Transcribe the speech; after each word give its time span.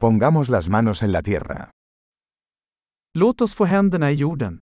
Pongamos 0.00 0.48
las 0.48 0.68
manos 0.70 1.02
en 1.02 1.12
la 1.12 1.20
tierra. 1.20 1.70
Låt 3.14 3.40
oss 3.42 3.54
få 3.54 3.66
händerna 3.66 4.10
i 4.10 4.16
jorden. 4.16 4.58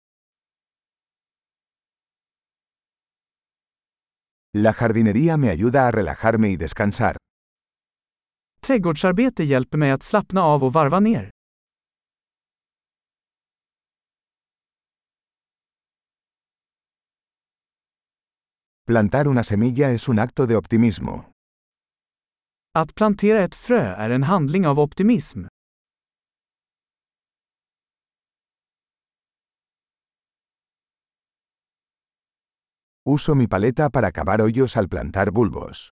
La 4.53 4.73
jardinería 4.73 5.37
me 5.37 5.49
ayuda 5.49 5.87
a 5.87 5.91
relajarme 5.91 6.49
y 6.49 6.55
descansar. 6.57 7.17
Trädgårdsarbete 8.61 9.43
hjälper 9.43 9.77
mig 9.77 9.91
att 9.91 10.03
slappna 10.03 10.41
av 10.41 10.63
och 10.63 10.73
varva 10.73 10.99
ner. 10.99 11.29
Plantar 18.87 19.27
una 19.27 19.43
semilla 19.43 19.91
es 19.91 20.09
un 20.09 20.19
acto 20.19 20.45
de 20.47 20.55
optimismo. 20.55 21.36
Att 22.77 22.95
plantera 22.95 23.43
ett 23.43 23.55
frö 23.55 23.95
är 23.95 24.09
en 24.09 24.23
handling 24.23 24.67
av 24.67 24.79
optimism. 24.79 25.45
Uso 33.09 33.35
mi 33.35 33.47
paleta 33.47 33.89
para 33.89 34.11
cavar 34.11 34.39
hoyos 34.39 34.77
al 34.77 34.87
plantar 34.89 35.31
bulbos. 35.31 35.89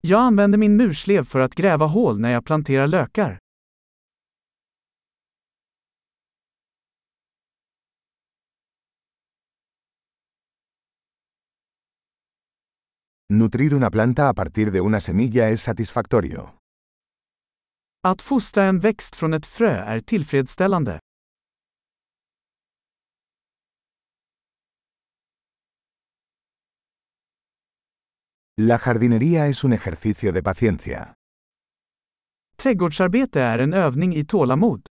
Jag 0.00 0.20
använder 0.20 0.58
min 0.58 0.76
murslev 0.76 1.24
för 1.24 1.40
att 1.40 1.54
gräva 1.54 1.86
hål 1.86 2.20
när 2.20 2.30
jag 2.30 2.44
planterar 2.44 2.86
lökar. 2.86 3.38
Nutrir 13.32 13.74
una 13.74 13.90
planta 13.90 14.30
a 14.30 14.32
partir 14.32 14.70
de 14.70 14.80
una 14.80 15.00
semilla 15.00 15.50
es 15.50 15.60
satisfactorio. 15.60 16.54
Att 18.02 18.22
fostra 18.22 18.64
en 18.64 18.80
växt 18.80 19.16
från 19.16 19.34
ett 19.34 19.46
frö 19.46 19.70
är 19.70 20.00
tillfredsställande. 20.00 21.00
La 28.56 28.78
jardinería 28.78 29.46
es 29.46 29.64
un 29.64 29.72
ejercicio 29.72 30.32
de 30.32 30.42
paciencia. 30.42 31.14
Trädgårdsarbete 32.56 33.40
är 33.40 33.58
en 33.58 33.74
övning 33.74 34.14
i 34.14 34.24
tålamod. 34.24 34.86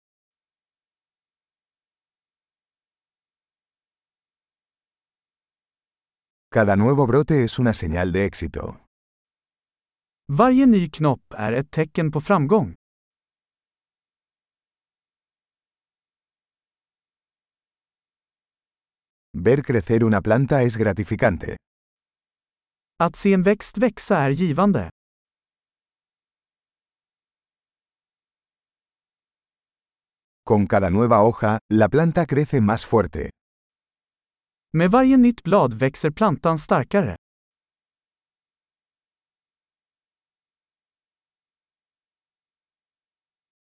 Cada 6.58 6.76
nuevo 6.76 7.06
brote 7.06 7.44
es 7.44 7.60
una 7.60 7.72
señal 7.72 8.12
de 8.12 8.26
éxito. 8.26 8.80
Varje 10.28 10.66
ny 10.66 10.90
knopp 10.90 11.22
är 11.38 11.54
ett 11.54 11.72
tecken 11.72 12.12
på 12.12 12.22
framgång. 12.22 12.74
Ver 19.38 19.62
crecer 19.62 20.04
una 20.04 20.22
planta 20.22 20.64
es 20.64 20.78
gratificante. 20.78 21.58
Att 23.00 23.16
se 23.16 23.34
en 23.34 23.44
växt 23.44 23.78
växa 23.78 24.18
är 24.18 24.30
givande. 24.30 24.90
Con 30.44 30.68
cada 30.68 30.90
nueva 30.90 31.22
hoja, 31.22 31.60
la 31.70 31.90
planta 31.90 32.26
crece 32.26 32.62
más 32.62 32.86
fuerte. 32.86 33.30
Med 34.74 34.92
varje 34.92 35.18
nytt 35.18 35.44
blad 35.44 35.74
växer 35.74 36.12
plantan 36.12 36.58
starkare. 36.58 37.16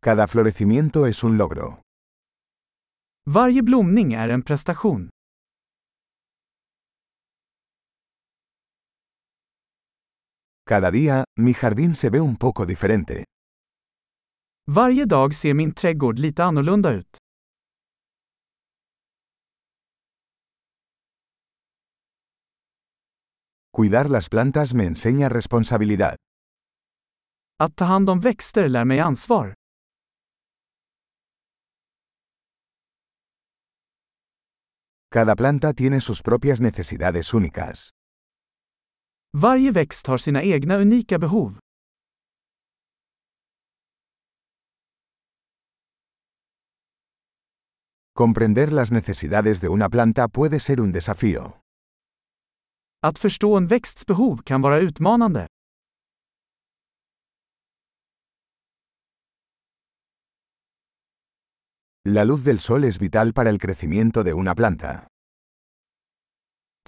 Cada 0.03 0.29
florecimiento 0.29 1.07
es 1.07 1.25
un 1.25 1.37
logro. 1.37 1.83
Varje 3.31 3.63
blomning 3.63 4.13
är 4.15 4.29
en 4.29 4.43
prestation. 4.43 5.09
Cada 10.69 10.91
día, 10.91 11.25
mi 11.37 11.55
jardín 11.55 11.95
se 11.95 12.11
ve 12.11 12.21
un 12.21 12.37
poco 12.37 12.67
diferente. 12.67 13.25
Varje 14.71 15.05
dag 15.05 15.35
ser 15.35 15.55
min 15.55 15.73
trädgård 15.75 16.19
lite 16.19 16.45
annorlunda 16.45 16.91
ut. 16.91 17.19
Cuidar 23.73 24.11
las 24.11 24.29
plantas 24.29 24.75
me 24.75 24.85
enseña 24.87 25.29
responsabilidad. 25.29 26.17
Att 27.61 27.77
ta 27.77 27.85
hand 27.85 28.11
om 28.11 28.21
växter 28.21 28.69
lär 28.69 28.85
mig 28.85 29.01
ansvar. 29.01 29.55
Cada 35.11 35.37
planta 35.37 35.73
tiene 35.73 36.01
sus 36.01 36.23
propias 36.23 36.61
necesidades 36.61 37.35
únicas. 37.35 37.91
Varje 39.33 39.71
växt 39.73 40.07
har 40.07 40.19
sina 40.19 40.43
egna 40.43 40.77
unika 40.77 41.19
behov. 41.19 41.59
Comprender 48.15 48.73
las 48.73 48.91
necesidades 48.91 49.61
de 49.61 49.69
una 49.69 49.89
planta 49.89 50.29
puede 50.29 50.59
ser 50.61 50.81
un 50.81 50.93
desafío. 50.93 51.58
Att 53.01 53.19
förstå 53.19 53.57
en 53.57 53.67
växts 53.67 54.07
behov 54.07 54.43
kan 54.43 54.63
vara 54.63 54.79
utmanande. 54.79 55.47
La 62.09 62.25
luz 62.25 62.45
del 62.45 62.59
sol 62.59 62.85
es 62.85 62.99
vital 62.99 63.33
para 63.33 63.51
el 63.51 63.59
crecimiento 63.59 64.23
de 64.23 64.33
una 64.33 64.55
planta. 64.55 65.09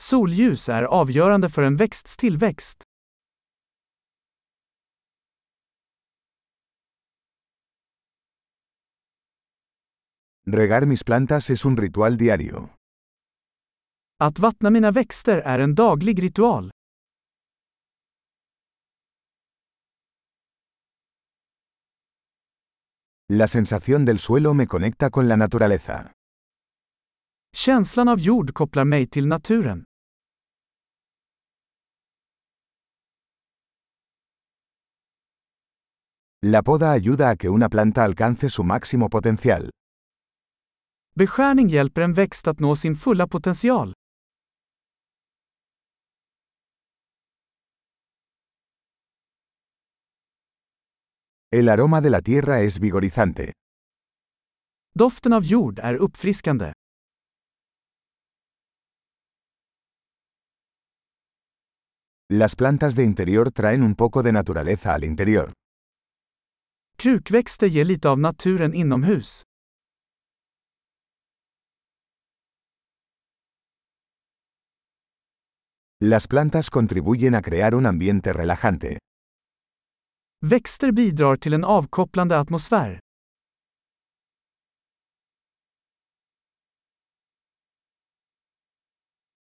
Solljus 0.01 0.69
är 0.69 0.83
avgörande 0.83 1.49
för 1.49 1.63
en 1.63 1.77
växts 1.77 2.17
tillväxt. 2.17 2.83
Regar 10.47 10.87
mis 10.87 11.05
plantas 11.05 11.51
es 11.51 11.65
un 11.65 11.77
ritual 11.77 12.17
diario. 12.17 12.80
Att 14.23 14.39
vattna 14.39 14.71
mina 14.71 14.91
växter 14.91 15.39
är 15.39 15.59
en 15.59 15.75
daglig 15.75 16.23
ritual. 16.23 16.71
La 23.33 23.49
sensación 23.49 24.05
del 24.05 24.19
suelo 24.19 24.55
me 24.55 24.67
conecta 24.67 25.11
con 25.11 25.29
la 25.29 25.37
naturaleza. 25.37 26.13
Känslan 27.57 28.09
av 28.09 28.19
jord 28.19 28.53
kopplar 28.55 28.85
mig 28.85 29.07
till 29.07 29.27
naturen. 29.27 29.85
La 36.47 36.63
poda 36.63 36.91
ayuda 36.91 37.29
a 37.31 37.37
que 37.37 37.49
una 37.49 37.69
planta 37.69 38.05
alcance 38.05 38.51
su 38.51 38.63
máximo 38.63 39.09
potencial. 39.09 39.71
Beskärning 41.15 41.69
hjälper 41.69 42.03
en 42.03 42.13
växt 42.13 42.49
att 42.49 42.61
nå 42.61 42.77
sin 42.77 42.97
fulla 42.97 43.27
potential. 43.27 43.95
El 51.53 51.69
aroma 51.69 52.01
de 52.01 52.11
la 52.11 52.21
tierra 52.21 52.61
es 52.61 52.79
vigorizante. 52.79 53.53
Doften 54.95 55.33
av 55.33 55.43
jord 55.43 55.81
är 55.81 55.97
uppfriskande. 55.97 56.73
Las 62.29 62.55
plantas 62.55 62.95
de 62.95 63.03
interior 63.03 63.51
traen 63.51 63.83
un 63.83 63.97
poco 63.97 64.23
de 64.23 64.31
naturaleza 64.33 64.95
al 64.95 65.03
interior. 65.03 65.53
Krukväxter 66.97 67.69
ger 67.69 67.85
lite 67.87 68.09
av 68.09 68.21
naturen 68.21 68.73
inomhus. 68.75 69.43
Las 76.01 76.29
plantas 76.29 76.71
contribuyen 76.71 77.35
a 77.35 77.43
crear 77.43 77.75
un 77.75 77.87
ambiente 77.87 78.33
relajante. 78.33 78.99
Växter 80.47 80.93
bidrar 80.93 81.37
till 81.37 81.53
en 81.53 81.65
avkopplande 81.65 82.39
atmosfär. 82.39 82.99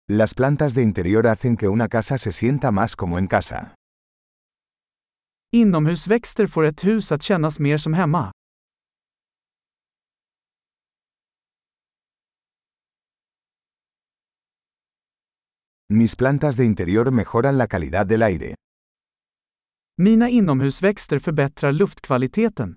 Las 0.08 0.34
plantas 0.34 0.74
de 0.74 0.82
interior 0.82 1.26
hacen 1.26 1.56
que 1.56 1.68
una 1.68 1.88
casa 1.88 2.18
se 2.18 2.32
sienta 2.32 2.70
más 2.70 2.96
como 2.96 3.18
en 3.18 3.26
casa. 3.26 3.74
Inomhusväxter 5.52 6.46
får 6.46 6.64
ett 6.64 6.84
hus 6.84 7.12
att 7.12 7.22
kännas 7.22 7.58
mer 7.58 7.78
som 7.78 7.94
hemma. 7.94 8.32
Mis 15.88 16.16
plantas 16.16 16.56
de 16.56 16.64
interior 16.64 17.10
mejoran 17.10 17.58
la 17.58 17.66
calidad 17.66 18.06
del 18.06 18.22
aire. 18.22 18.54
Mina 20.02 20.28
inomhusväxter 20.28 21.18
förbättrar 21.18 21.72
luftkvaliteten. 21.72 22.76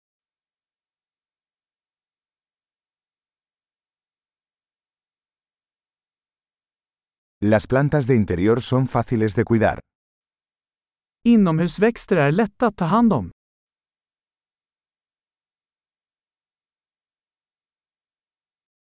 Las 7.45 7.67
plantas 7.67 8.07
de 8.07 8.15
interior 8.15 8.59
son 8.59 8.87
fáciles 8.87 9.35
de 9.35 9.43
cuidar. 9.45 9.79
Inomhusväxter 11.23 12.17
är 12.17 12.31
lätta 12.31 12.67
att 12.67 12.77
ta 12.77 12.85
hand 12.85 13.13
om. 13.13 13.31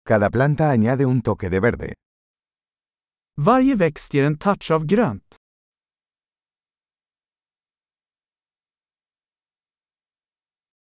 Cada 0.09 0.31
planta 0.31 0.65
añade 0.65 1.05
un 1.05 1.23
toque 1.23 1.49
de 1.49 1.61
verde. 1.61 1.95
Varje 3.37 3.75
växt 3.75 4.15
ger 4.15 4.25
en 4.25 4.39
touch 4.39 4.71
av 4.71 4.87
grönt. 4.87 5.37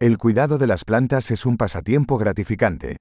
El 0.02 0.18
cuidado 0.18 0.58
de 0.58 0.66
las 0.66 0.84
plantas 0.84 1.30
es 1.30 1.46
un 1.46 1.58
pasatiempo 1.58 2.18
gratificante. 2.18 2.98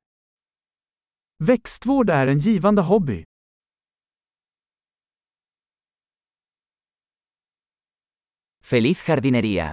Växtvård 1.39 2.11
är 2.11 2.29
en 2.29 2.41
givande 2.41 2.83
hobby. 2.83 3.25
Feliz 8.61 9.01
jardinería. 9.01 9.73